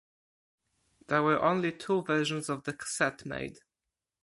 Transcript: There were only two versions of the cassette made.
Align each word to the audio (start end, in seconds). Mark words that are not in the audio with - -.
There 1.09 1.21
were 1.21 1.39
only 1.39 1.71
two 1.71 2.01
versions 2.01 2.49
of 2.49 2.63
the 2.63 2.73
cassette 2.73 3.23
made. 3.23 3.59